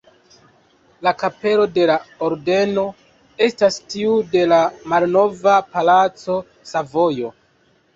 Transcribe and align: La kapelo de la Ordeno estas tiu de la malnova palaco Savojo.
La 1.07 1.11
kapelo 1.23 1.67
de 1.75 1.83
la 1.91 1.99
Ordeno 2.29 2.87
estas 3.51 3.79
tiu 3.95 4.19
de 4.35 4.45
la 4.57 4.65
malnova 4.97 5.59
palaco 5.73 6.45
Savojo. 6.77 7.37